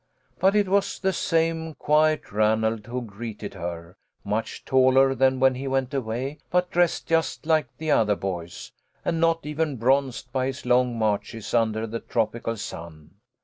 But 0.39 0.55
it 0.55 0.67
was 0.67 0.97
the 0.97 1.13
same 1.13 1.75
quiet 1.75 2.31
Ranald 2.31 2.87
who 2.87 3.03
greeted 3.03 3.53
her, 3.53 3.97
much 4.23 4.65
taller 4.65 5.13
than 5.13 5.39
when 5.39 5.53
he 5.53 5.67
went 5.67 5.93
away, 5.93 6.39
but 6.49 6.71
dressed 6.71 7.05
just 7.05 7.45
like 7.45 7.67
the 7.77 7.91
other 7.91 8.15
boys, 8.15 8.71
and 9.05 9.21
not 9.21 9.45
even 9.45 9.75
bronzed 9.75 10.31
by 10.31 10.47
his 10.47 10.65
long 10.65 10.97
marches 10.97 11.53
under 11.53 11.85
the 11.85 11.99
tropical 11.99 12.57
sun. 12.57 13.11